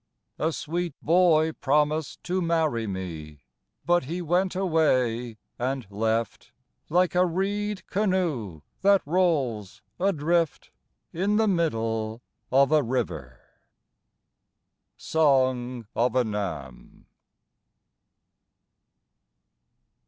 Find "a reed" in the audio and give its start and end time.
7.13-7.85